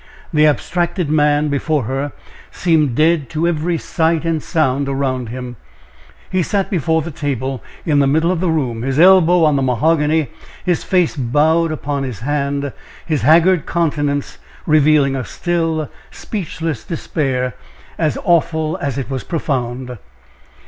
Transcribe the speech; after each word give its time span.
The 0.33 0.47
abstracted 0.47 1.11
man 1.11 1.49
before 1.49 1.83
her 1.83 2.11
seemed 2.49 2.95
dead 2.95 3.29
to 3.29 3.47
every 3.47 3.77
sight 3.77 4.25
and 4.25 4.41
sound 4.41 4.89
around 4.89 5.29
him. 5.29 5.57
He 6.31 6.41
sat 6.41 6.71
before 6.71 7.03
the 7.03 7.11
table 7.11 7.61
in 7.85 7.99
the 7.99 8.07
middle 8.07 8.31
of 8.31 8.39
the 8.39 8.49
room, 8.49 8.81
his 8.81 8.99
elbow 8.99 9.43
on 9.43 9.57
the 9.57 9.61
mahogany; 9.61 10.29
his 10.65 10.83
face 10.83 11.15
bowed 11.15 11.71
upon 11.71 12.01
his 12.01 12.21
hand, 12.21 12.73
his 13.05 13.21
haggard 13.21 13.67
countenance 13.67 14.39
revealing 14.65 15.15
a 15.15 15.23
still, 15.23 15.87
speechless 16.09 16.83
despair 16.83 17.53
as 17.99 18.17
awful 18.23 18.77
as 18.81 18.97
it 18.97 19.07
was 19.07 19.23
profound. 19.23 19.99